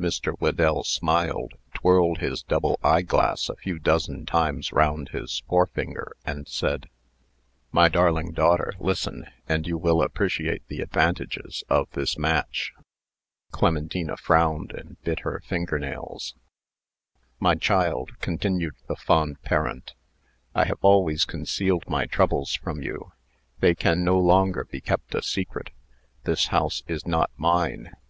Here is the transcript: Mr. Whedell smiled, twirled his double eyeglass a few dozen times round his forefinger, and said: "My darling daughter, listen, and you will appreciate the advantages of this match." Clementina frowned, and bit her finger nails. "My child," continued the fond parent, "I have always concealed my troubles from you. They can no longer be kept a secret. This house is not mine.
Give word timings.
Mr. 0.00 0.32
Whedell 0.38 0.82
smiled, 0.86 1.52
twirled 1.74 2.16
his 2.16 2.42
double 2.42 2.78
eyeglass 2.82 3.50
a 3.50 3.56
few 3.56 3.78
dozen 3.78 4.24
times 4.24 4.72
round 4.72 5.10
his 5.10 5.42
forefinger, 5.50 6.12
and 6.24 6.48
said: 6.48 6.88
"My 7.70 7.90
darling 7.90 8.32
daughter, 8.32 8.72
listen, 8.78 9.26
and 9.46 9.66
you 9.66 9.76
will 9.76 10.00
appreciate 10.00 10.66
the 10.68 10.80
advantages 10.80 11.62
of 11.68 11.90
this 11.90 12.16
match." 12.16 12.72
Clementina 13.50 14.16
frowned, 14.16 14.72
and 14.72 14.98
bit 15.02 15.20
her 15.20 15.40
finger 15.44 15.78
nails. 15.78 16.34
"My 17.38 17.54
child," 17.54 18.12
continued 18.22 18.76
the 18.88 18.96
fond 18.96 19.42
parent, 19.42 19.92
"I 20.54 20.64
have 20.64 20.78
always 20.80 21.26
concealed 21.26 21.84
my 21.86 22.06
troubles 22.06 22.54
from 22.54 22.80
you. 22.80 23.12
They 23.58 23.74
can 23.74 24.04
no 24.04 24.18
longer 24.18 24.64
be 24.64 24.80
kept 24.80 25.14
a 25.14 25.20
secret. 25.20 25.68
This 26.24 26.46
house 26.46 26.82
is 26.88 27.06
not 27.06 27.30
mine. 27.36 27.90